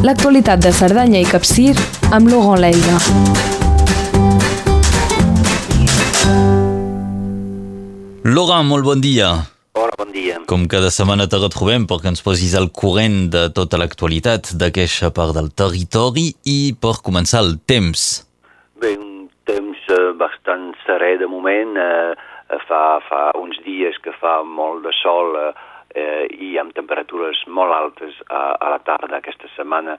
L'actualitat 0.00 0.62
de 0.64 0.70
Cerdanya 0.72 1.20
i 1.20 1.26
Capcir 1.28 1.74
amb 2.10 2.30
Laurent 2.32 2.62
Leiga. 2.62 2.96
Laurent, 8.24 8.64
molt 8.64 8.86
bon 8.86 9.00
dia. 9.04 9.28
Hola, 9.74 9.92
bon 9.98 10.10
dia. 10.14 10.38
Com 10.50 10.64
cada 10.72 10.88
setmana 10.94 11.28
te 11.30 11.38
retrobem 11.38 11.84
perquè 11.90 12.10
ens 12.10 12.24
posis 12.24 12.56
al 12.58 12.70
corrent 12.74 13.28
de 13.34 13.46
tota 13.54 13.78
l'actualitat 13.80 14.54
d'aquesta 14.60 15.12
part 15.14 15.36
del 15.36 15.52
territori 15.52 16.30
i 16.48 16.58
per 16.74 16.96
començar 17.06 17.44
el 17.44 17.58
temps. 17.70 18.04
Bé, 18.82 18.96
un 18.96 19.28
temps 19.50 19.88
eh, 19.94 20.10
bastant 20.18 20.70
serè 20.86 21.16
de 21.20 21.28
moment. 21.30 21.76
Eh, 21.76 22.58
fa, 22.66 22.82
fa 23.06 23.22
uns 23.38 23.60
dies 23.66 23.98
que 24.02 24.16
fa 24.18 24.40
molt 24.42 24.82
de 24.88 24.94
sol 25.00 25.36
eh, 25.38 25.50
eh, 25.94 26.26
i 26.30 26.56
amb 26.60 26.74
temperatures 26.76 27.42
molt 27.48 27.74
altes 27.74 28.16
a, 28.28 28.56
a 28.56 28.72
la 28.74 28.80
tarda. 28.86 29.18
Aquesta 29.18 29.50
setmana 29.56 29.96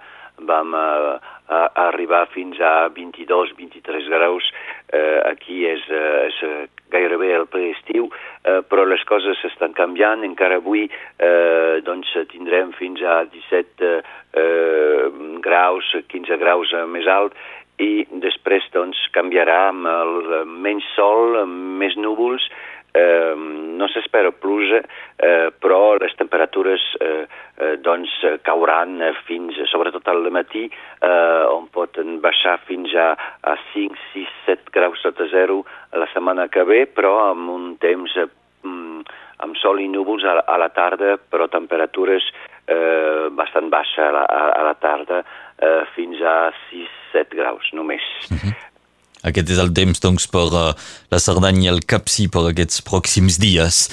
vam 0.48 0.74
eh, 0.74 1.20
a, 1.48 1.60
a 1.68 1.88
arribar 1.90 2.28
fins 2.34 2.60
a 2.60 2.90
22-23 2.96 4.10
graus. 4.12 4.48
Eh, 4.92 5.20
aquí 5.28 5.66
és, 5.68 5.84
eh, 5.90 6.30
és 6.30 6.70
gairebé 6.92 7.32
el 7.36 7.48
preestiu, 7.52 8.10
eh, 8.44 8.60
però 8.68 8.86
les 8.88 9.04
coses 9.08 9.40
s'estan 9.42 9.76
canviant. 9.78 10.26
Encara 10.28 10.60
avui 10.62 10.88
eh, 10.88 11.80
doncs, 11.86 12.12
tindrem 12.34 12.74
fins 12.80 13.02
a 13.04 13.24
17 13.32 13.92
eh, 13.92 15.08
graus, 15.44 15.96
15 16.12 16.40
graus 16.42 16.76
més 16.92 17.08
alt, 17.08 17.36
i 17.82 18.06
després 18.22 18.68
doncs, 18.76 19.00
canviarà 19.16 19.70
amb 19.72 19.88
el 19.90 20.46
menys 20.46 20.86
sol, 20.96 21.40
més 21.50 21.96
núvols, 21.98 22.46
eh, 22.94 23.34
no 23.36 23.88
s'espera 23.88 24.32
pluja, 24.32 24.82
eh, 25.16 25.50
però 25.60 25.96
les 26.02 26.14
temperatures 26.20 26.84
eh, 27.00 27.28
eh, 27.58 27.78
doncs, 27.82 28.12
cauran 28.44 29.00
fins, 29.26 29.58
sobretot 29.72 30.08
al 30.12 30.30
matí, 30.32 30.68
eh, 30.68 31.44
on 31.50 31.70
poden 31.74 32.20
baixar 32.22 32.60
fins 32.68 32.94
a, 32.96 33.14
a 33.42 33.56
5, 33.74 33.98
6, 34.14 34.38
7 34.46 34.76
graus 34.76 35.02
sota 35.02 35.28
zero 35.32 35.64
la 35.94 36.08
setmana 36.14 36.50
que 36.52 36.64
ve, 36.68 36.86
però 36.88 37.32
amb 37.32 37.50
un 37.50 37.76
temps 37.82 38.18
eh, 38.20 38.30
amb 39.42 39.58
sol 39.58 39.82
i 39.82 39.88
núvols 39.90 40.26
a, 40.28 40.40
a 40.46 40.58
la 40.62 40.70
tarda, 40.74 41.18
però 41.18 41.48
temperatures 41.50 42.28
eh, 42.70 43.30
bastant 43.34 43.72
baixa 43.74 44.10
a 44.10 44.16
la, 44.16 44.26
a, 44.26 44.42
a 44.60 44.66
la 44.68 44.76
tarda, 44.82 45.24
eh, 45.58 45.82
fins 45.96 46.22
a 46.22 46.52
6-7 46.70 47.40
graus 47.40 47.72
només. 47.74 48.06
Uh 48.30 48.38
-huh. 48.38 48.71
Aquest 49.28 49.52
és 49.54 49.60
el 49.62 49.70
temps, 49.78 50.00
doncs, 50.02 50.26
per 50.32 50.48
uh, 50.50 50.72
la 51.14 51.20
Cerdanya 51.22 51.68
i 51.68 51.72
el 51.72 51.84
Capcí 51.86 52.26
per 52.32 52.42
aquests 52.50 52.82
pròxims 52.88 53.38
dies. 53.42 53.84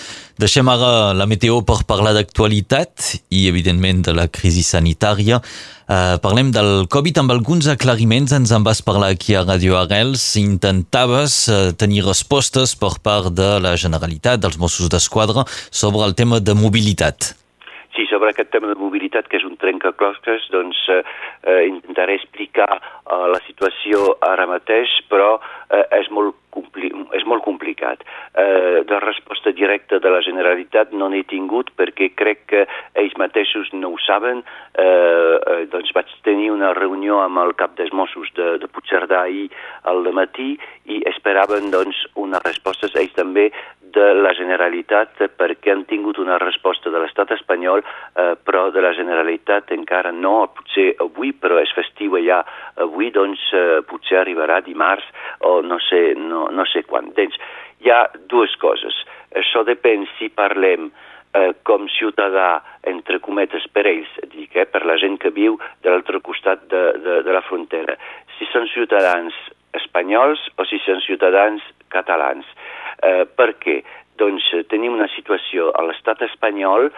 Deixem 0.40 0.68
ara 0.72 1.12
la 1.18 1.26
meteo 1.28 1.58
per 1.66 1.82
parlar 1.88 2.14
d'actualitat 2.16 3.10
i, 3.28 3.44
evidentment, 3.50 4.00
de 4.06 4.14
la 4.16 4.28
crisi 4.32 4.64
sanitària. 4.64 5.42
Uh, 5.88 6.16
parlem 6.24 6.52
del 6.54 6.86
Covid 6.92 7.20
amb 7.20 7.34
alguns 7.34 7.68
aclariments. 7.68 8.32
Ens 8.36 8.54
en 8.56 8.64
vas 8.64 8.80
parlar 8.84 9.10
aquí 9.12 9.36
a 9.36 9.44
Radio 9.44 9.76
Arrels. 9.80 10.24
Intentaves 10.40 11.42
uh, 11.52 11.74
tenir 11.76 12.06
respostes 12.06 12.72
per 12.78 12.94
part 13.04 13.28
de 13.34 13.56
la 13.64 13.74
Generalitat, 13.76 14.40
dels 14.40 14.56
Mossos 14.56 14.88
d'Esquadra, 14.92 15.44
sobre 15.70 16.08
el 16.08 16.16
tema 16.16 16.40
de 16.40 16.56
mobilitat. 16.56 17.34
Sí, 17.98 18.04
sobre 18.06 18.30
aquest 18.30 18.52
tema 18.54 18.68
de 18.70 18.76
mobilitat, 18.78 19.26
que 19.26 19.40
és 19.40 19.44
un 19.48 19.56
trencaclosques, 19.58 20.44
doncs 20.54 20.84
eh, 20.94 21.00
eh, 21.50 21.62
intentaré 21.66 22.14
explicar 22.14 22.68
eh, 22.78 23.24
la 23.32 23.40
situació 23.42 24.12
ara 24.22 24.44
mateix, 24.46 24.92
però 25.10 25.32
eh, 25.40 25.82
és, 25.98 26.06
molt 26.14 26.36
compli 26.58 26.90
és 27.16 27.24
molt 27.30 27.44
complicat. 27.46 28.02
Eh, 28.34 28.84
de 28.88 28.98
resposta 29.04 29.52
directa 29.56 29.98
de 30.02 30.12
la 30.12 30.20
Generalitat 30.24 30.92
no 30.92 31.08
n'he 31.08 31.24
tingut 31.30 31.70
perquè 31.78 32.10
crec 32.18 32.44
que 32.52 32.66
ells 32.98 33.16
mateixos 33.20 33.70
no 33.72 33.94
ho 33.94 34.00
saben. 34.04 34.42
Eh, 34.74 34.84
eh, 34.84 35.64
doncs 35.72 35.94
vaig 35.96 36.12
tenir 36.26 36.50
una 36.54 36.74
reunió 36.76 37.22
amb 37.22 37.42
el 37.44 37.54
cap 37.58 37.76
dels 37.78 37.92
Mossos 37.92 38.30
de, 38.36 38.56
de 38.62 38.68
Puigcerdà 38.68 39.24
ahir 39.24 39.48
al 39.88 40.06
matí 40.12 40.54
i 40.88 41.02
esperaven 41.08 41.70
doncs, 41.70 42.04
unes 42.16 42.42
respostes 42.44 42.94
ells 42.96 43.14
també 43.16 43.48
de 43.94 44.08
la 44.20 44.32
Generalitat 44.36 45.22
perquè 45.38 45.72
han 45.72 45.84
tingut 45.88 46.18
una 46.20 46.38
resposta 46.40 46.90
de 46.92 47.00
l'estat 47.02 47.32
espanyol 47.36 47.82
eh, 47.82 48.34
però 48.44 48.68
de 48.74 48.82
la 48.84 48.92
Generalitat 48.96 49.72
encara 49.74 50.12
no, 50.12 50.50
potser 50.54 50.90
avui, 51.04 51.32
però 51.32 51.60
és 51.62 51.72
festiu 51.76 52.18
ja 52.24 52.42
avui, 52.84 53.10
doncs 53.14 53.42
eh, 53.56 53.80
potser 53.88 54.20
arribarà 54.20 54.60
dimarts 54.64 55.06
o 55.46 55.58
no 55.62 55.78
sé, 55.82 56.14
no, 56.18 56.48
no 56.54 56.66
sé 56.68 56.84
quan. 56.88 57.12
Doncs 57.16 57.38
hi 57.84 57.92
ha 57.92 58.04
dues 58.30 58.54
coses. 58.62 58.96
Això 59.36 59.64
depèn 59.66 60.06
si 60.16 60.30
parlem 60.32 60.88
eh, 61.34 61.52
com 61.68 61.88
ciutadà, 61.92 62.62
entre 62.88 63.20
cometes, 63.24 63.66
per 63.72 63.86
ells, 63.90 64.10
dic, 64.32 64.56
eh, 64.56 64.66
per 64.66 64.84
la 64.88 64.98
gent 65.00 65.18
que 65.22 65.34
viu 65.34 65.58
de 65.82 65.92
l'altre 65.92 66.20
costat 66.24 66.66
de, 66.72 66.82
de, 67.04 67.20
de 67.26 67.36
la 67.36 67.44
frontera. 67.44 67.98
Si 68.38 68.48
són 68.52 68.68
ciutadans 68.72 69.36
espanyols 69.76 70.40
o 70.56 70.66
si 70.68 70.80
són 70.86 71.02
ciutadans 71.04 71.64
catalans. 71.92 72.48
Eh, 73.04 73.24
per 73.38 73.52
què? 73.60 73.82
Doncs 74.18 74.48
tenim 74.72 74.96
una 74.96 75.06
situació 75.12 75.68
a 75.78 75.84
l'estat 75.86 76.24
espanyol 76.26 76.88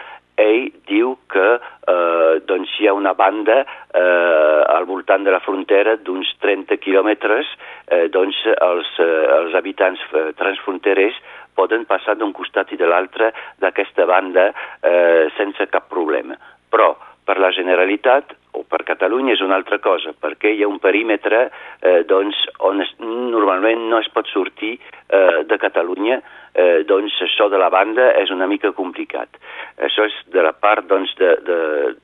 ell 0.40 0.70
diu 0.88 1.16
que 1.32 1.46
eh, 1.56 2.09
doncs 2.46 2.72
hi 2.78 2.88
ha 2.88 2.94
una 2.96 3.14
banda 3.14 3.60
eh, 3.62 4.62
al 4.76 4.86
voltant 4.88 5.24
de 5.26 5.34
la 5.34 5.42
frontera 5.44 5.96
d'uns 5.96 6.30
30 6.40 6.78
quilòmetres, 6.82 7.50
eh, 7.86 8.08
doncs 8.08 8.38
els, 8.54 8.94
eh, 9.02 9.26
els 9.40 9.54
habitants 9.58 10.00
eh, 10.12 10.30
transfronterers 10.38 11.18
poden 11.54 11.84
passar 11.84 12.16
d'un 12.16 12.32
costat 12.32 12.72
i 12.72 12.80
de 12.80 12.88
l'altre 12.88 13.32
d'aquesta 13.60 14.06
banda 14.06 14.50
eh, 14.50 15.28
sense 15.36 15.66
cap 15.68 15.90
problema. 15.92 16.38
Però 16.70 16.94
per 17.30 17.38
la 17.38 17.52
Generalitat 17.54 18.32
o 18.58 18.64
per 18.66 18.82
Catalunya 18.82 19.36
és 19.36 19.42
una 19.44 19.54
altra 19.54 19.78
cosa, 19.78 20.10
perquè 20.18 20.50
hi 20.50 20.64
ha 20.64 20.68
un 20.68 20.80
perímetre 20.82 21.44
eh, 21.46 22.00
doncs, 22.10 22.40
on 22.66 22.82
es, 22.82 22.90
normalment 22.98 23.86
no 23.92 24.00
es 24.02 24.10
pot 24.10 24.26
sortir 24.26 24.72
eh, 24.74 25.44
de 25.46 25.58
Catalunya, 25.62 26.18
eh, 26.50 26.82
doncs 26.88 27.20
això 27.22 27.46
de 27.52 27.60
la 27.62 27.70
banda 27.70 28.08
és 28.18 28.34
una 28.34 28.50
mica 28.50 28.72
complicat. 28.74 29.38
Això 29.86 30.08
és 30.10 30.16
de 30.34 30.42
la 30.42 30.50
part 30.50 30.90
doncs, 30.90 31.14
de, 31.22 31.36
de, 31.46 31.60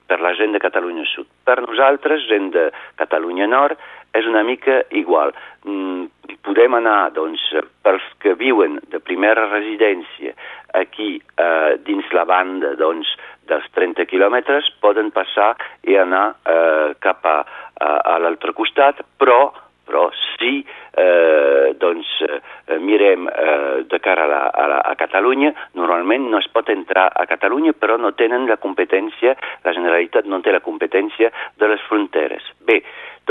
per 0.06 0.20
la 0.22 0.36
gent 0.38 0.54
de 0.54 0.62
Catalunya 0.62 1.08
Sud. 1.10 1.26
Per 1.42 1.58
nosaltres, 1.64 2.22
gent 2.30 2.52
de 2.54 2.68
Catalunya 3.02 3.50
Nord, 3.50 3.82
és 4.14 4.30
una 4.30 4.46
mica 4.46 4.84
igual. 4.94 5.34
Mm, 5.66 6.06
podem 6.46 6.78
anar, 6.78 7.10
doncs, 7.18 7.42
pels 7.82 8.06
que 8.22 8.38
viuen 8.38 8.78
de 8.94 9.02
primera 9.02 9.48
residència 9.50 10.38
aquí 10.78 11.16
eh, 11.18 11.76
dins 11.82 12.06
la 12.14 12.24
banda, 12.28 12.76
doncs, 12.78 13.10
dels 13.48 13.68
30 13.74 14.08
quilòmetres 14.10 14.72
poden 14.82 15.12
passar 15.14 15.54
i 15.86 15.96
anar 16.00 16.26
eh, 16.44 16.96
cap 17.00 17.24
a, 17.26 17.38
a, 17.78 17.92
a 18.14 18.18
l'altre 18.22 18.54
costat, 18.56 19.04
però 19.18 19.52
però 19.86 20.10
si 20.34 20.66
eh, 20.66 21.74
doncs, 21.78 22.08
eh, 22.26 22.78
mirem 22.82 23.28
eh, 23.28 23.84
de 23.86 23.98
cara 24.02 24.24
a, 24.24 24.26
la, 24.26 24.40
a, 24.50 24.66
la, 24.66 24.78
a 24.82 24.94
Catalunya, 24.98 25.52
normalment 25.78 26.26
no 26.32 26.40
es 26.42 26.48
pot 26.50 26.68
entrar 26.74 27.06
a 27.14 27.26
Catalunya, 27.30 27.72
però 27.78 27.94
no 27.96 28.10
tenen 28.18 28.48
la 28.50 28.58
competència, 28.58 29.36
la 29.62 29.74
Generalitat 29.76 30.26
no 30.26 30.42
té 30.42 30.50
la 30.50 30.64
competència 30.64 31.30
de 31.56 31.70
les 31.70 31.86
fronteres. 31.86 32.50
Bé, 32.66 32.80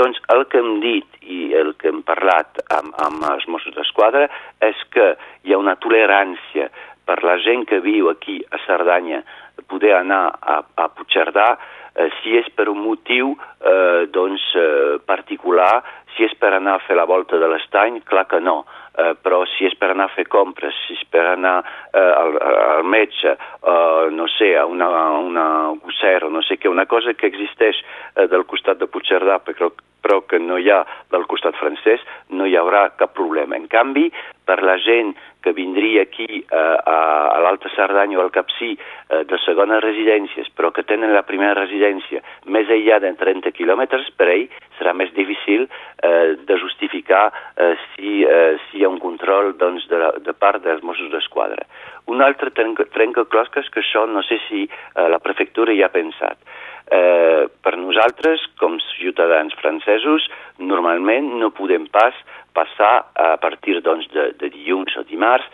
doncs 0.00 0.20
el 0.32 0.46
que 0.48 0.64
hem 0.64 0.80
dit 0.80 1.20
i 1.28 1.52
el 1.60 1.74
que 1.76 1.92
hem 1.92 2.02
parlat 2.08 2.64
amb, 2.72 2.96
amb 3.04 3.28
els 3.34 3.46
Mossos 3.52 3.76
d'Esquadra 3.76 4.30
és 4.64 4.80
que 4.96 5.12
hi 5.44 5.52
ha 5.52 5.60
una 5.60 5.76
tolerància 5.76 6.70
per 7.06 7.22
la 7.22 7.36
gent 7.44 7.66
que 7.68 7.84
viu 7.84 8.08
aquí 8.10 8.40
a 8.50 8.58
Cerdanya 8.64 9.22
poder 9.68 9.94
anar 9.98 10.24
a, 10.40 10.62
a 10.74 10.88
Puigcerdà 10.94 11.50
eh, 11.96 12.10
si 12.20 12.36
és 12.36 12.48
per 12.54 12.68
un 12.68 12.82
motiu 12.84 13.34
eh, 13.36 14.06
doncs, 14.12 14.44
eh, 14.54 14.98
particular, 15.04 15.82
si 16.16 16.24
és 16.24 16.34
per 16.40 16.52
anar 16.56 16.76
a 16.76 16.84
fer 16.86 16.96
la 16.96 17.06
volta 17.08 17.38
de 17.40 17.48
l'estany, 17.50 18.00
clar 18.08 18.26
que 18.30 18.40
no. 18.40 18.64
Eh, 18.96 19.12
però 19.20 19.42
si 19.44 19.66
és 19.68 19.74
per 19.76 19.90
anar 19.92 20.06
a 20.08 20.14
fer 20.14 20.24
compres, 20.32 20.76
si 20.86 20.94
és 20.96 21.02
per 21.12 21.26
anar 21.34 21.58
eh, 21.60 22.00
al, 22.00 22.38
al 22.40 22.86
metge, 22.88 23.34
eh, 23.36 24.06
no 24.12 24.28
sé, 24.38 24.54
a 24.56 24.64
una, 24.64 24.88
una 25.20 25.48
gossera, 25.82 26.30
no 26.32 26.40
sé 26.46 26.56
què, 26.56 26.70
una 26.72 26.86
cosa 26.88 27.12
que 27.12 27.28
existeix 27.28 27.82
eh, 27.82 28.24
del 28.32 28.46
costat 28.48 28.80
de 28.80 28.88
Puigcerdà, 28.88 29.36
però, 29.44 29.68
però 30.02 30.22
que 30.28 30.38
no 30.38 30.58
hi 30.58 30.70
ha 30.70 30.82
del 31.10 31.26
costat 31.30 31.56
francès, 31.58 32.02
no 32.30 32.46
hi 32.46 32.56
haurà 32.56 32.88
cap 32.98 33.14
problema. 33.16 33.56
En 33.56 33.66
canvi, 33.70 34.10
per 34.46 34.62
la 34.62 34.76
gent 34.78 35.14
que 35.42 35.52
vindria 35.52 36.02
aquí 36.02 36.26
eh, 36.42 36.56
a, 36.56 36.98
a 37.34 37.38
l'Alta 37.42 37.70
Cerdanya 37.74 38.18
o 38.18 38.22
al 38.24 38.32
Capcí 38.34 38.72
eh, 38.74 39.24
de 39.30 39.38
segones 39.44 39.82
residències, 39.84 40.48
però 40.58 40.72
que 40.74 40.82
tenen 40.82 41.14
la 41.14 41.22
primera 41.26 41.54
residència 41.58 42.22
més 42.50 42.70
aïllada 42.70 43.06
en 43.06 43.18
30 43.18 43.52
quilòmetres, 43.54 44.08
per 44.18 44.26
ell 44.32 44.46
serà 44.78 44.94
més 44.94 45.12
difícil 45.14 45.66
eh, 45.66 46.34
de 46.48 46.58
justificar 46.58 47.28
eh, 47.30 47.74
si, 47.94 48.22
eh, 48.26 48.56
si 48.66 48.80
hi 48.80 48.86
ha 48.86 48.90
un 48.90 48.98
control 49.02 49.54
doncs, 49.58 49.86
de, 49.90 50.02
la, 50.02 50.10
de 50.18 50.34
part 50.34 50.62
dels 50.66 50.82
Mossos 50.82 51.10
d'Esquadra. 51.14 51.66
Un 52.10 52.22
altre 52.26 52.50
trencaclosques 52.54 53.70
que 53.70 53.82
això 53.82 54.06
no 54.10 54.22
sé 54.26 54.38
si 54.48 54.66
eh, 54.66 55.08
la 55.10 55.22
prefectura 55.22 55.74
hi 55.74 55.82
ha 55.82 55.94
pensat. 55.94 56.42
Eh, 56.86 57.48
per 57.62 57.74
nosaltres, 57.80 58.44
com 58.60 58.78
ciutadans 58.94 59.54
francesos, 59.58 60.28
normalment 60.62 61.32
no 61.40 61.50
podem 61.50 61.88
pas 61.90 62.14
passar 62.54 63.08
a 63.14 63.34
partir 63.42 63.80
doncs, 63.82 64.06
de, 64.14 64.30
de 64.38 64.50
dilluns 64.54 64.94
o 64.96 65.02
dimarts 65.08 65.48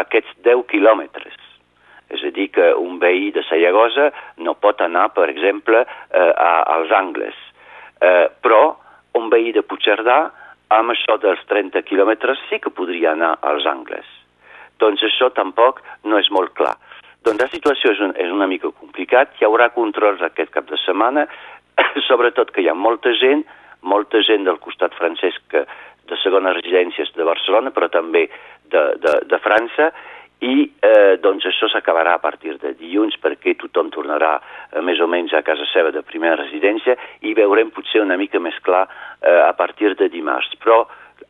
aquests 0.00 0.32
10 0.46 0.64
quilòmetres. 0.72 1.36
És 2.08 2.24
a 2.24 2.32
dir, 2.32 2.48
que 2.56 2.72
un 2.80 2.96
veí 3.02 3.28
de 3.36 3.44
Sallagosa 3.44 4.08
no 4.40 4.56
pot 4.56 4.80
anar, 4.80 5.10
per 5.12 5.28
exemple, 5.28 5.84
eh, 5.84 6.32
a, 6.32 6.52
als 6.78 6.92
Angles. 6.96 7.36
Eh, 8.00 8.28
però 8.40 8.78
un 9.18 9.28
veí 9.28 9.52
de 9.52 9.62
Puigcerdà, 9.62 10.22
amb 10.72 10.92
això 10.92 11.18
dels 11.20 11.44
30 11.52 11.84
quilòmetres, 11.84 12.40
sí 12.48 12.60
que 12.64 12.72
podria 12.72 13.12
anar 13.12 13.36
als 13.44 13.68
Angles. 13.68 14.08
Doncs 14.80 15.04
això 15.04 15.28
tampoc 15.36 15.82
no 16.04 16.16
és 16.20 16.30
molt 16.32 16.54
clar. 16.56 16.76
Doncs 17.26 17.42
la 17.42 17.50
situació 17.52 17.92
és, 17.94 18.02
un, 18.04 18.14
és 18.16 18.30
una 18.32 18.46
mica 18.50 18.70
complicat, 18.70 19.34
hi 19.38 19.46
haurà 19.48 19.70
controls 19.74 20.22
aquest 20.22 20.52
cap 20.54 20.68
de 20.70 20.78
setmana, 20.84 21.26
sobretot 22.08 22.52
que 22.54 22.62
hi 22.62 22.70
ha 22.70 22.76
molta 22.76 23.14
gent, 23.18 23.44
molta 23.82 24.22
gent 24.26 24.46
del 24.46 24.60
costat 24.62 24.94
francès 24.98 25.36
que, 25.50 25.64
de 26.08 26.16
segones 26.22 26.56
residències 26.56 27.10
de 27.16 27.26
Barcelona, 27.26 27.72
però 27.74 27.90
també 27.92 28.28
de, 28.72 28.84
de, 29.02 29.18
de 29.28 29.40
França, 29.44 29.90
i 30.38 30.68
eh, 30.86 31.18
doncs 31.18 31.48
això 31.50 31.66
s'acabarà 31.72 32.12
a 32.14 32.22
partir 32.22 32.54
de 32.62 32.70
dilluns 32.78 33.16
perquè 33.18 33.56
tothom 33.58 33.90
tornarà 33.90 34.36
eh, 34.38 34.78
més 34.86 35.00
o 35.02 35.08
menys 35.10 35.34
a 35.34 35.42
casa 35.42 35.66
seva 35.72 35.90
de 35.90 36.04
primera 36.06 36.38
residència 36.38 36.94
i 37.26 37.34
veurem 37.34 37.72
potser 37.74 38.04
una 38.04 38.16
mica 38.20 38.38
més 38.38 38.54
clar 38.62 38.84
eh, 38.86 39.40
a 39.42 39.50
partir 39.58 39.96
de 39.98 40.06
dimarts. 40.12 40.54
Però 40.62 40.84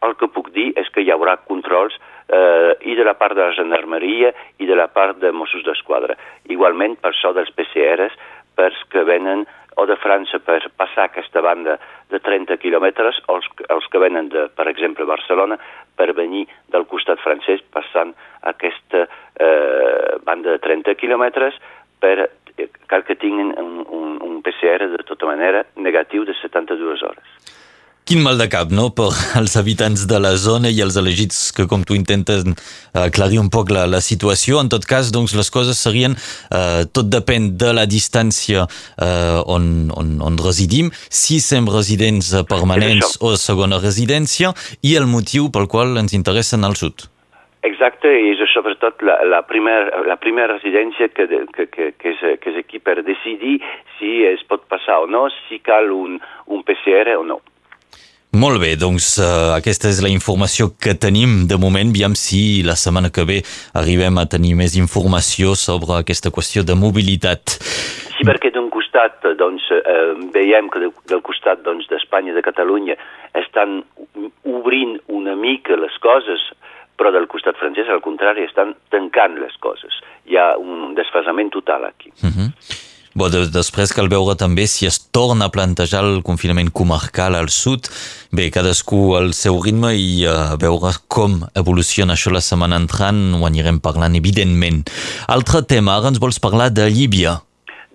el 0.04 0.14
que 0.20 0.28
puc 0.28 0.52
dir 0.52 0.74
és 0.76 0.92
que 0.92 1.00
hi 1.00 1.12
haurà 1.14 1.38
controls 1.48 1.96
eh, 2.28 2.72
i 2.90 2.96
de 2.96 3.04
la 3.04 3.14
part 3.18 3.36
de 3.36 3.44
la 3.46 3.56
gendarmeria 3.56 4.32
i 4.58 4.66
de 4.66 4.76
la 4.76 4.88
part 4.88 5.18
de 5.22 5.32
Mossos 5.32 5.64
d'Esquadra. 5.66 6.16
Igualment 6.48 6.98
per 7.02 7.12
això 7.12 7.32
dels 7.36 7.52
PCRs, 7.56 8.16
pels 8.58 8.78
que 8.92 9.04
venen 9.06 9.46
o 9.78 9.86
de 9.86 9.94
França 10.02 10.40
per 10.42 10.58
passar 10.74 11.06
aquesta 11.06 11.40
banda 11.40 11.76
de 12.10 12.18
30 12.18 12.56
quilòmetres, 12.58 13.20
els, 13.30 13.46
els 13.70 13.86
que 13.92 14.00
venen 14.02 14.30
de, 14.32 14.48
per 14.50 14.66
exemple, 14.66 15.06
Barcelona, 15.06 15.58
per 15.94 16.10
venir 16.18 16.48
del 16.74 16.86
costat 16.90 17.22
francès 17.22 17.62
passant 17.74 18.10
aquesta 18.50 19.04
eh, 19.06 20.18
banda 20.26 20.56
de 20.56 20.62
30 20.64 20.96
quilòmetres 20.98 21.60
per 22.02 22.16
eh, 22.26 22.66
cal 22.90 23.06
que 23.06 23.14
tinguin 23.22 23.54
un, 23.54 23.84
un, 23.86 24.18
un 24.26 24.42
PCR 24.42 24.90
de 24.96 25.06
tota 25.06 25.30
manera 25.30 25.62
negatiu 25.76 26.26
de 26.26 26.34
72 26.42 27.06
hores. 27.06 27.54
Quin 28.08 28.22
mal 28.24 28.38
de 28.40 28.46
cap, 28.48 28.70
no?, 28.72 28.86
per 28.96 29.10
als 29.36 29.52
habitants 29.60 30.06
de 30.08 30.16
la 30.16 30.30
zona 30.40 30.70
i 30.72 30.78
els 30.80 30.94
elegits 30.96 31.50
que, 31.52 31.66
com 31.68 31.82
tu, 31.84 31.92
intenten 31.92 32.54
aclarir 32.96 33.36
un 33.36 33.50
poc 33.52 33.68
la, 33.68 33.82
la 33.84 33.98
situació. 34.00 34.62
En 34.64 34.70
tot 34.72 34.86
cas, 34.88 35.10
doncs, 35.12 35.34
les 35.36 35.50
coses 35.52 35.76
serien... 35.76 36.16
Eh, 36.48 36.86
tot 36.88 37.10
depèn 37.12 37.50
de 37.60 37.74
la 37.76 37.84
distància 37.84 38.62
eh, 38.64 39.36
on, 39.44 39.90
on, 39.92 40.14
on 40.24 40.38
residim, 40.40 40.88
si 41.12 41.36
som 41.44 41.68
residents 41.68 42.30
permanents 42.48 43.18
o 43.20 43.34
segona 43.36 43.76
residència, 43.82 44.54
i 44.80 44.94
el 44.96 45.04
motiu 45.04 45.50
pel 45.52 45.68
qual 45.68 46.00
ens 46.00 46.16
interessen 46.16 46.64
al 46.64 46.78
sud. 46.80 47.04
Exacte, 47.68 48.08
i 48.08 48.32
és 48.32 48.40
sobretot 48.54 49.04
la, 49.04 49.18
la, 49.28 49.42
primera, 49.44 50.00
la 50.08 50.16
primera 50.16 50.56
residència 50.56 51.10
que, 51.12 51.28
que, 51.52 51.68
que, 51.76 51.92
que, 51.92 52.16
és, 52.16 52.24
que 52.40 52.56
és 52.56 52.64
aquí 52.64 52.80
per 52.80 53.02
decidir 53.04 53.58
si 54.00 54.24
es 54.32 54.40
pot 54.48 54.64
passar 54.72 55.02
o 55.04 55.12
no, 55.12 55.26
si 55.44 55.60
cal 55.60 55.92
un, 55.92 56.16
un 56.48 56.64
PCR 56.64 57.20
o 57.20 57.28
no. 57.34 57.42
Molt 58.36 58.60
bé, 58.60 58.74
doncs 58.76 59.14
uh, 59.22 59.54
aquesta 59.56 59.88
és 59.88 60.02
la 60.04 60.10
informació 60.12 60.74
que 60.76 60.92
tenim 61.00 61.46
de 61.48 61.56
moment. 61.56 61.88
Viam 61.96 62.12
si 62.12 62.60
la 62.66 62.76
setmana 62.76 63.08
que 63.08 63.24
ve 63.24 63.38
arribem 63.80 64.20
a 64.20 64.26
tenir 64.28 64.52
més 64.58 64.76
informació 64.76 65.54
sobre 65.56 65.96
aquesta 65.96 66.28
qüestió 66.28 66.60
de 66.60 66.76
mobilitat. 66.76 67.56
Sí, 68.18 68.26
perquè 68.28 68.50
d'un 68.52 68.68
costat 68.68 69.24
doncs, 69.38 69.64
eh, 69.72 70.12
veiem 70.34 70.68
que 70.68 70.82
de, 70.82 70.90
del 71.08 71.22
costat 71.24 71.62
doncs, 71.64 71.88
d'Espanya 71.88 72.34
doncs, 72.34 72.36
i 72.36 72.36
de 72.36 72.44
Catalunya 72.44 72.96
estan 73.38 73.78
obrint 74.44 74.98
una 75.08 75.36
mica 75.38 75.78
les 75.80 75.96
coses, 76.02 76.42
però 77.00 77.14
del 77.14 77.30
costat 77.32 77.56
francès, 77.56 77.88
al 77.88 78.02
contrari, 78.04 78.44
estan 78.44 78.74
tancant 78.92 79.38
les 79.40 79.56
coses. 79.62 80.02
Hi 80.28 80.36
ha 80.36 80.50
un 80.58 80.92
desfasament 80.98 81.54
total 81.54 81.88
aquí. 81.88 82.12
Uh 82.20 82.26
mhm. 82.26 82.34
-huh. 82.36 82.84
Bo, 83.18 83.26
de, 83.32 83.40
després 83.50 83.90
cal 83.90 84.06
veure 84.12 84.36
també 84.38 84.68
si 84.70 84.86
es 84.86 85.00
torna 85.10 85.48
a 85.48 85.50
plantejar 85.50 86.04
el 86.06 86.20
confinament 86.22 86.68
comarcal 86.70 87.34
al 87.34 87.48
sud. 87.50 87.88
Bé, 88.30 88.46
cadascú 88.54 89.16
al 89.18 89.32
seu 89.34 89.58
ritme 89.64 89.90
i 89.98 90.22
uh, 90.22 90.54
veure 90.60 90.92
com 91.10 91.40
evoluciona 91.58 92.14
això 92.14 92.30
la 92.30 92.44
setmana 92.44 92.78
entrant, 92.78 93.18
ho 93.34 93.42
anirem 93.48 93.80
parlant, 93.82 94.14
evidentment. 94.14 94.84
Altre 95.34 95.64
tema, 95.66 95.96
ara 95.98 96.12
ens 96.12 96.22
vols 96.22 96.38
parlar 96.38 96.68
de 96.70 96.86
Líbia. 96.86 97.40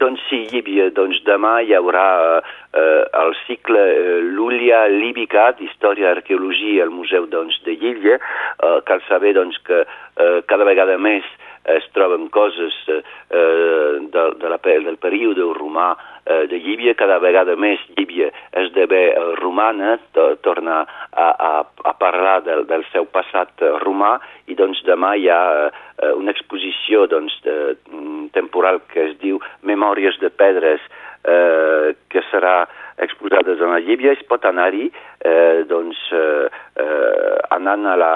Doncs 0.03 0.19
sí, 0.27 0.41
Líbia. 0.51 0.89
Doncs 0.91 1.21
demà 1.23 1.53
hi 1.63 1.71
haurà 1.77 2.03
eh, 2.41 3.03
el 3.21 3.31
cicle 3.45 3.79
eh, 3.79 4.19
Lúlia 4.35 4.81
Líbica 4.91 5.53
d'Història 5.55 6.09
i 6.09 6.11
Arqueologia 6.17 6.83
al 6.83 6.91
Museu 6.91 7.29
doncs, 7.31 7.61
de 7.63 7.77
Líbia. 7.79 8.19
Eh, 8.19 8.79
cal 8.89 8.99
saber 9.07 9.37
doncs, 9.39 9.61
que 9.63 9.85
eh, 9.85 10.43
cada 10.51 10.67
vegada 10.67 10.99
més 10.99 11.23
es 11.65 11.85
troben 11.95 12.27
coses 12.33 12.75
eh, 12.87 13.01
de, 13.29 14.23
de 14.39 14.49
la, 14.49 14.59
del 14.63 14.97
període 14.97 15.45
romà 15.55 15.93
eh, 16.25 16.45
de 16.51 16.59
Llíbia, 16.59 16.95
cada 16.99 17.19
vegada 17.23 17.55
més 17.55 17.79
Llíbia 17.95 18.29
esdevé 18.63 19.03
eh, 19.13 19.23
romana, 19.39 19.97
to, 20.15 20.33
torna 20.43 20.81
a, 21.11 21.29
a, 21.29 21.53
a 21.63 21.93
parlar 21.99 22.41
del, 22.43 22.65
del 22.67 22.83
seu 22.91 23.05
passat 23.05 23.63
romà 23.83 24.17
i 24.47 24.57
doncs 24.59 24.83
demà 24.87 25.15
hi 25.15 25.29
ha 25.31 25.43
eh, 25.69 26.11
una 26.17 26.35
exposició 26.35 27.07
doncs, 27.07 27.39
de, 27.47 27.77
mm, 27.91 28.27
temporal 28.35 28.81
que 28.91 29.09
es 29.09 29.17
diu 29.23 29.39
Memòries 29.63 30.19
de 30.19 30.29
Pedres 30.29 30.83
eh, 31.23 31.95
que 32.09 32.23
serà 32.29 32.63
exposades 32.97 33.61
a 33.61 33.69
la 33.71 33.79
Llíbia, 33.81 34.13
es 34.13 34.21
pot 34.29 34.43
anar-hi 34.45 34.89
eh, 35.25 35.63
doncs, 35.69 35.97
eh, 36.13 36.47
eh, 36.83 37.37
anant 37.55 37.87
a 37.89 37.95
la, 37.97 38.11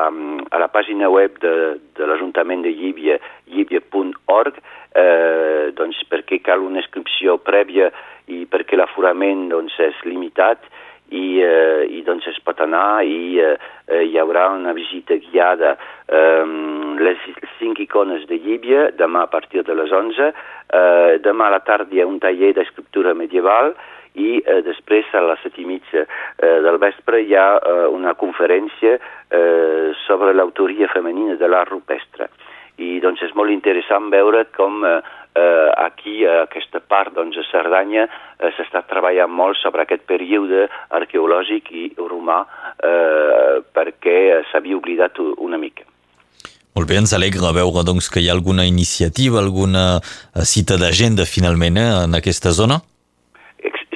a 0.51 0.61
la 0.61 0.69
pàgina 0.73 1.09
web 1.09 1.39
de, 1.41 1.53
de 1.97 2.09
l'Ajuntament 2.09 2.65
de 2.65 2.73
Llíbia, 2.75 3.17
llíbia.org, 3.51 4.59
eh, 4.93 5.71
doncs, 5.77 6.03
perquè 6.09 6.41
cal 6.43 6.65
una 6.65 6.81
inscripció 6.83 7.37
prèvia 7.37 7.91
i 8.27 8.45
perquè 8.49 8.77
l'aforament 8.79 9.47
doncs, 9.51 9.77
és 9.79 10.03
limitat 10.05 10.63
i, 11.09 11.39
eh, 11.39 11.87
i 11.87 12.01
doncs 12.03 12.27
es 12.27 12.39
pot 12.43 12.59
anar 12.63 13.03
i 13.07 13.39
eh, 13.39 13.55
hi 14.03 14.17
haurà 14.19 14.49
una 14.51 14.73
visita 14.75 15.15
guiada 15.15 15.77
eh, 16.07 16.43
les 16.99 17.21
cinc 17.59 17.79
icones 17.79 18.25
de 18.27 18.39
Llíbia 18.43 18.89
demà 18.97 19.23
a 19.23 19.31
partir 19.31 19.63
de 19.63 19.75
les 19.77 19.91
11 19.91 20.27
eh, 20.27 21.19
demà 21.23 21.47
a 21.47 21.55
la 21.55 21.61
tarda 21.63 21.95
hi 21.95 22.03
ha 22.03 22.09
un 22.09 22.19
taller 22.19 22.51
d'escriptura 22.57 23.15
medieval 23.15 23.71
i 24.19 24.41
eh, 24.41 24.59
després 24.65 25.07
a 25.13 25.23
les 25.23 25.39
set 25.45 25.55
i 25.61 25.67
mitja 25.69 26.03
eh, 26.03 26.59
del 26.65 26.79
vespre 26.81 27.23
hi 27.23 27.35
ha 27.37 27.47
eh, 27.55 27.87
una 27.87 28.17
conferència 28.19 28.97
eh, 28.97 29.93
sobre 30.03 30.33
l'autoria 30.35 30.91
femenina 30.91 31.39
de 31.39 31.47
l'art 31.47 31.71
rupestre 31.71 32.27
i 32.77 32.99
doncs 33.03 33.23
és 33.25 33.33
molt 33.37 33.51
interessant 33.53 34.11
veure 34.13 34.45
com 34.55 34.85
eh, 34.85 34.99
eh, 35.37 35.69
aquí, 35.83 36.21
a 36.25 36.43
aquesta 36.45 36.79
part 36.79 37.13
doncs, 37.15 37.37
de 37.37 37.45
Cerdanya, 37.49 38.07
eh, 38.37 38.51
s'està 38.57 38.83
treballant 38.89 39.31
molt 39.33 39.59
sobre 39.61 39.83
aquest 39.83 40.05
període 40.09 40.67
arqueològic 41.01 41.71
i 41.73 41.85
romà 41.97 42.43
eh, 42.77 43.61
perquè 43.73 44.43
s'havia 44.51 44.77
oblidat 44.77 45.21
una 45.37 45.61
mica. 45.61 45.87
Molt 46.77 46.89
bé, 46.91 46.99
ens 47.01 47.15
alegra 47.17 47.49
veure 47.55 47.81
doncs, 47.81 48.05
que 48.13 48.21
hi 48.21 48.29
ha 48.29 48.35
alguna 48.37 48.67
iniciativa, 48.69 49.39
alguna 49.41 49.97
eh, 49.97 50.45
cita 50.45 50.77
d'agenda 50.77 51.25
finalment 51.25 51.81
eh, 51.81 51.89
en 52.05 52.13
aquesta 52.13 52.53
zona? 52.53 52.77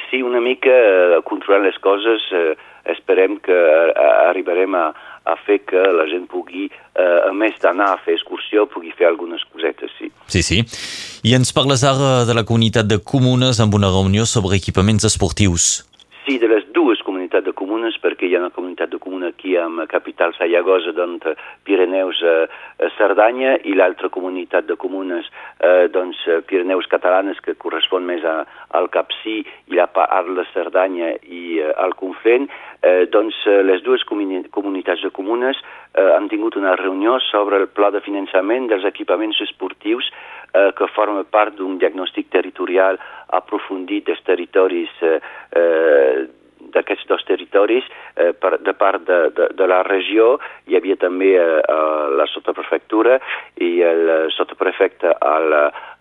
Sí, 0.09 0.23
una 0.25 0.41
mica 0.41 0.73
eh, 0.73 1.19
controlant 1.29 1.67
les 1.67 1.77
coses, 1.85 2.25
eh, 2.33 2.55
esperem 2.89 3.37
que 3.45 3.57
arribarem 4.25 4.73
a, 4.75 4.87
a 5.25 5.35
fer 5.45 5.59
que 5.69 5.77
la 5.77 6.07
gent 6.09 6.25
pugui, 6.31 6.67
eh, 6.95 7.29
a 7.29 7.33
més 7.33 7.57
d'anar 7.61 7.91
a 7.93 7.99
fer 8.01 8.15
excursió, 8.17 8.65
pugui 8.65 8.91
fer 8.97 9.07
algunes 9.07 9.43
cosetes, 9.53 9.91
sí. 9.99 10.09
Sí, 10.27 10.41
sí. 10.41 10.63
I 11.23 11.35
ens 11.37 11.53
parles 11.53 11.83
ara 11.85 12.25
de 12.25 12.33
la 12.33 12.45
comunitat 12.47 12.89
de 12.89 12.97
comunes 12.97 13.61
amb 13.61 13.77
una 13.77 13.91
reunió 13.93 14.25
sobre 14.25 14.57
equipaments 14.57 15.05
esportius. 15.05 15.85
Sí, 16.25 16.37
de 16.41 16.47
les 16.49 16.60
comunes, 17.81 17.97
perquè 17.97 18.27
hi 18.27 18.35
ha 18.35 18.39
una 18.39 18.53
comunitat 18.53 18.91
de 18.91 18.99
comuna 19.01 19.31
aquí 19.31 19.55
amb 19.57 19.87
capital 19.89 20.33
Sallagosa, 20.37 20.91
doncs 20.93 21.25
Pirineus, 21.65 22.21
eh, 22.21 22.89
Cerdanya, 22.97 23.57
i 23.65 23.73
l'altra 23.73 24.09
comunitat 24.09 24.67
de 24.67 24.75
comunes, 24.75 25.25
eh, 25.59 25.87
doncs 25.89 26.17
Pirineus 26.45 26.85
catalanes, 26.87 27.39
que 27.41 27.55
correspon 27.55 28.05
més 28.05 28.23
a, 28.23 28.45
al 28.77 28.89
Capcí 28.89 29.41
i 29.41 29.75
la 29.75 29.87
part 29.87 30.29
de 30.29 30.45
Cerdanya 30.53 31.15
i 31.25 31.59
eh, 31.59 31.73
al 31.75 31.95
Conflent, 31.95 32.47
eh, 32.83 33.07
doncs 33.09 33.35
les 33.65 33.81
dues 33.81 34.03
comuni 34.03 34.43
comunitats 34.51 35.01
de 35.01 35.09
comunes 35.09 35.57
eh, 35.95 36.11
han 36.15 36.29
tingut 36.29 36.55
una 36.55 36.75
reunió 36.75 37.19
sobre 37.31 37.57
el 37.57 37.67
pla 37.67 37.89
de 37.91 38.01
finançament 38.01 38.67
dels 38.69 38.85
equipaments 38.85 39.41
esportius 39.41 40.11
eh, 40.53 40.69
que 40.77 40.89
forma 40.93 41.23
part 41.23 41.55
d'un 41.57 41.77
diagnòstic 41.81 42.29
territorial 42.29 42.99
aprofundit 43.29 44.05
dels 44.05 44.21
territoris 44.27 44.91
eh, 45.01 45.17
eh, 45.55 46.29
d'aquests 46.73 47.07
dos 47.09 47.23
territoris 47.27 47.87
eh, 48.15 48.31
per, 48.37 48.57
de 48.61 48.73
part 48.77 49.03
de, 49.07 49.19
de, 49.35 49.49
de 49.57 49.67
la 49.67 49.81
regió 49.87 50.37
hi 50.69 50.77
havia 50.79 50.97
també 51.01 51.33
eh, 51.37 51.61
la 52.17 52.27
sotoprefectura 52.31 53.19
i 53.61 53.71
el 53.85 54.31
sotoprefecte 54.35 55.15
al, 55.19 55.55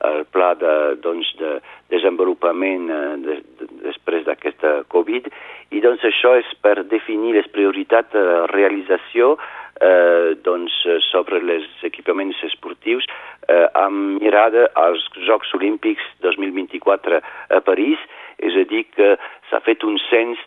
al 0.06 0.24
pla 0.32 0.52
de, 0.60 0.74
doncs, 1.02 1.32
de 1.40 1.56
desenvolupament 1.92 2.90
eh, 2.90 3.00
de, 3.24 3.38
de, 3.60 3.70
després 3.86 4.26
d'aquesta 4.28 4.80
Covid. 4.92 5.30
I 5.70 5.82
doncs 5.84 6.04
això 6.06 6.36
és 6.40 6.48
per 6.64 6.80
definir 6.90 7.36
les 7.36 7.48
prioritats 7.54 8.12
de 8.14 8.46
realització 8.52 9.36
eh, 9.80 10.36
doncs, 10.44 10.74
sobre 11.10 11.40
els 11.40 11.68
equipaments 11.86 12.38
esportius 12.46 13.06
eh, 13.48 13.66
amb 13.74 14.20
mirada 14.20 14.68
als 14.78 15.04
Jocs 15.26 15.54
Olímpics 15.58 16.04
2024 16.26 17.20
a 17.20 17.60
París, 17.66 18.00
és 18.40 18.56
a 18.56 18.64
dir, 18.68 18.86
que 18.96 19.16
s'ha 19.50 19.60
fet 19.66 19.84
un 19.84 19.98
cens 20.08 20.38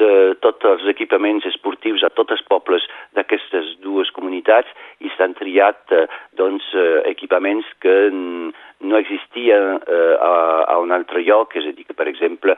de 0.00 0.34
tots 0.40 0.64
els 0.64 0.86
equipaments 0.92 1.46
esportius 1.50 2.04
a 2.06 2.10
tots 2.16 2.34
els 2.36 2.42
pobles 2.48 2.84
d'aquestes 3.16 3.74
dues 3.84 4.10
comunitats 4.16 4.70
i 5.04 5.10
s'han 5.16 5.34
triat 5.38 5.94
eh, 5.96 6.06
doncs, 6.40 6.66
eh, 6.74 7.02
equipaments 7.10 7.68
que 7.84 7.96
no 8.10 9.00
existien 9.00 9.80
eh, 9.80 10.14
a, 10.16 10.32
a 10.74 10.78
un 10.80 10.94
altre 10.96 11.24
lloc, 11.26 11.56
és 11.60 11.68
a 11.68 11.74
dir, 11.76 11.84
que 11.88 11.96
per 11.96 12.08
exemple 12.08 12.56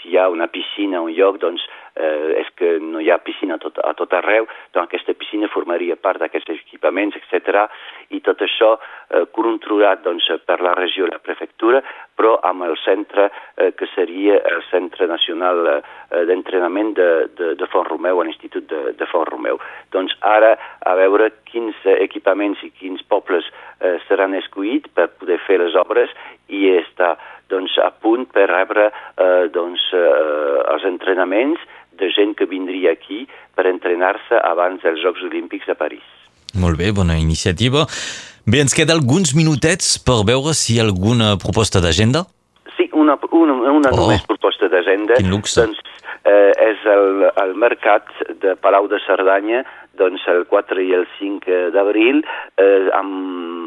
si 0.00 0.10
hi 0.10 0.18
ha 0.18 0.28
una 0.32 0.48
piscina 0.50 0.98
a 0.98 1.04
un 1.06 1.14
lloc, 1.14 1.38
doncs 1.42 1.62
és 2.00 2.46
que 2.56 2.76
no 2.80 3.00
hi 3.02 3.10
ha 3.10 3.18
piscina 3.20 3.56
a 3.58 3.60
tot, 3.60 3.76
a 3.84 3.90
tot 3.98 4.12
arreu, 4.16 4.46
doncs 4.72 4.86
aquesta 4.86 5.12
piscina 5.18 5.50
formaria 5.52 5.98
part 6.00 6.22
d'aquests 6.22 6.52
equipaments, 6.54 7.18
etc. 7.18 7.66
I 8.10 8.20
tot 8.26 8.40
això 8.42 8.72
eh, 8.76 9.24
controlat 9.34 10.02
doncs, 10.02 10.26
per 10.46 10.58
la 10.64 10.74
regió 10.74 11.06
i 11.06 11.12
la 11.12 11.20
prefectura, 11.22 11.82
però 12.18 12.34
amb 12.44 12.66
el 12.66 12.76
centre 12.82 13.28
eh, 13.30 13.70
que 13.78 13.86
seria 13.94 14.40
el 14.50 14.62
Centre 14.68 15.06
Nacional 15.06 15.62
eh, 15.70 16.24
d'Entrenament 16.28 16.92
de, 16.98 17.10
de, 17.38 17.52
de 17.56 17.68
Font 17.70 17.86
Romeu, 17.88 18.22
l'Institut 18.26 18.66
de, 18.70 18.82
de 18.98 19.08
Font 19.10 19.28
Romeu. 19.30 19.60
Doncs 19.94 20.16
ara 20.26 20.56
a 20.86 20.96
veure 20.98 21.30
quins 21.48 21.76
equipaments 21.96 22.62
i 22.66 22.72
quins 22.74 23.02
pobles 23.08 23.46
eh, 23.78 23.98
seran 24.08 24.34
escollits 24.38 24.90
per 24.94 25.10
poder 25.20 25.38
fer 25.46 25.60
les 25.62 25.78
obres 25.78 26.12
i 26.50 26.66
està 26.76 27.14
doncs, 27.50 27.76
a 27.82 27.90
punt 27.90 28.28
per 28.34 28.48
rebre 28.50 28.90
eh, 28.90 29.48
doncs, 29.54 29.90
eh, 29.96 30.62
els 30.74 30.86
entrenaments 30.86 31.62
de 32.00 32.10
gent 32.14 32.36
que 32.38 32.48
vindria 32.50 32.94
aquí 32.96 33.26
per 33.54 33.68
entrenar-se 33.70 34.40
abans 34.52 34.82
dels 34.82 35.02
Jocs 35.02 35.26
Olímpics 35.30 35.68
a 35.68 35.78
París. 35.78 36.19
Molt 36.58 36.80
bé, 36.80 36.90
bona 36.96 37.18
iniciativa. 37.20 37.86
Bé, 38.46 38.62
ens 38.64 38.74
queda 38.74 38.96
alguns 38.96 39.34
minutets 39.36 39.98
per 40.02 40.22
veure 40.26 40.54
si 40.56 40.74
hi 40.74 40.80
ha 40.80 40.86
alguna 40.88 41.36
proposta 41.38 41.82
d'agenda. 41.84 42.24
Sí, 42.76 42.88
una, 42.92 43.18
una, 43.30 43.54
una 43.70 43.92
oh, 43.92 43.96
només 43.96 44.24
proposta 44.26 44.70
d'agenda. 44.72 45.18
Quin 45.20 45.30
luxe. 45.30 45.62
Doncs, 45.62 45.82
eh, 46.24 46.52
és 46.70 46.86
el, 46.88 47.28
el 47.44 47.54
mercat 47.54 48.08
de 48.42 48.56
Palau 48.60 48.88
de 48.90 48.98
Cerdanya 49.06 49.62
doncs 50.00 50.24
el 50.32 50.46
4 50.48 50.82
i 50.82 50.94
el 50.96 51.06
5 51.18 51.70
d'abril 51.74 52.22
eh, 52.56 52.88
amb 52.96 53.59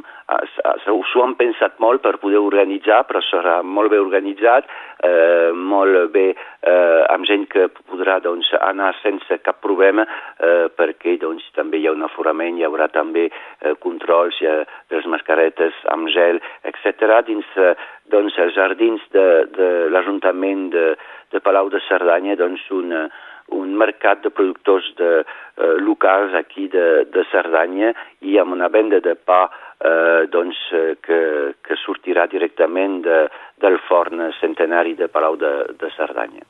s'ho 0.83 1.23
han 1.23 1.35
pensat 1.39 1.79
molt 1.83 2.01
per 2.03 2.17
poder 2.21 2.41
organitzar, 2.41 3.03
però 3.07 3.21
serà 3.25 3.61
molt 3.63 3.91
bé 3.91 3.99
organitzat, 4.01 4.67
eh, 5.03 5.51
molt 5.53 6.11
bé 6.13 6.25
eh, 6.33 7.01
amb 7.13 7.27
gent 7.29 7.45
que 7.51 7.67
podrà 7.89 8.19
doncs, 8.23 8.51
anar 8.59 8.93
sense 9.01 9.39
cap 9.43 9.59
problema 9.61 10.05
eh, 10.05 10.69
perquè 10.73 11.17
doncs, 11.21 11.45
també 11.57 11.81
hi 11.81 11.87
ha 11.87 11.95
un 11.95 12.05
aforament, 12.07 12.57
hi 12.57 12.67
haurà 12.67 12.87
també 12.93 13.27
eh, 13.29 13.75
controls 13.83 14.39
ha, 14.47 14.61
de 14.89 14.99
les 14.99 15.09
mascaretes 15.11 15.73
amb 15.93 16.09
gel, 16.13 16.41
etc. 16.69 17.19
dins 17.27 17.45
eh, 17.57 17.75
doncs, 18.13 18.37
els 18.37 18.55
jardins 18.55 19.03
de, 19.13 19.27
de 19.57 19.69
l'Ajuntament 19.91 20.69
de, 20.73 20.87
de 21.31 21.43
Palau 21.43 21.69
de 21.73 21.81
Cerdanya, 21.87 22.35
doncs, 22.39 22.65
una, 22.71 23.07
un 23.53 23.75
mercat 23.75 24.23
de 24.23 24.29
productors 24.29 24.85
de, 24.97 25.23
eh, 25.57 25.75
locals 25.79 26.33
aquí 26.33 26.67
de, 26.67 27.05
de 27.11 27.25
Cerdanya 27.31 27.93
i 28.21 28.37
amb 28.39 28.55
una 28.55 28.69
venda 28.71 28.99
de 29.03 29.15
pa 29.15 29.45
eh, 29.79 30.27
doncs, 30.31 30.59
eh, 30.73 30.95
que, 31.01 31.19
que 31.63 31.77
sortirà 31.81 32.27
directament 32.31 33.01
de, 33.05 33.27
del 33.63 33.79
forn 33.87 34.29
centenari 34.39 34.95
de 34.99 35.07
Palau 35.07 35.37
de, 35.39 35.53
de 35.79 35.91
Cerdanya. 35.97 36.45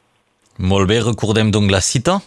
Molt 0.60 0.90
bé, 0.90 1.00
recordem 1.02 1.52
donc 1.52 1.72
la 1.72 1.82
cita? 1.82 2.20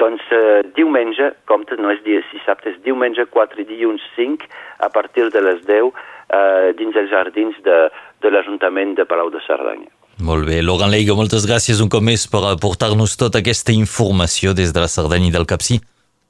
Doncs 0.00 0.22
eh, 0.32 0.62
diumenge, 0.76 1.32
compte, 1.50 1.76
no 1.76 1.90
és 1.92 2.02
dia 2.06 2.22
dissabte, 2.32 2.72
és 2.72 2.82
diumenge 2.86 3.26
4 3.28 3.60
i 3.60 3.66
dilluns 3.68 4.04
5, 4.16 4.46
a 4.86 4.88
partir 4.88 5.28
de 5.34 5.42
les 5.44 5.64
10, 5.68 5.90
eh, 6.30 6.70
dins 6.78 6.96
els 6.96 7.10
jardins 7.10 7.56
de, 7.66 7.80
de 8.22 8.32
l'Ajuntament 8.32 8.94
de 8.96 9.04
Palau 9.08 9.32
de 9.34 9.42
Cerdanya. 9.46 9.90
Molt 10.20 10.44
bé, 10.44 10.60
Laurent 10.60 10.92
Leiga, 10.92 11.16
moltes 11.16 11.46
gràcies 11.48 11.80
un 11.80 11.88
cop 11.92 12.04
més 12.04 12.26
per 12.28 12.42
aportar-nos 12.50 13.16
tota 13.16 13.40
aquesta 13.40 13.72
informació 13.72 14.52
des 14.56 14.74
de 14.76 14.82
la 14.82 14.90
Cerdanya 14.92 15.30
i 15.30 15.34
del 15.36 15.48
Capcí. 15.48 15.80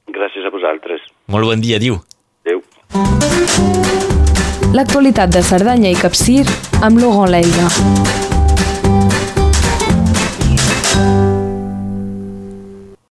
Gràcies 0.07 0.47
a 0.47 0.51
vosaltres. 0.53 1.03
Molt 1.27 1.51
bon 1.51 1.63
dia, 1.63 1.79
adiu. 1.79 1.99
L'actualitat 4.71 5.31
de 5.35 5.43
Cerdanya 5.43 5.91
i 5.91 5.99
Capcir 5.99 6.45
amb 6.81 6.99
Laurent 6.99 7.31
Leiga. 7.35 7.69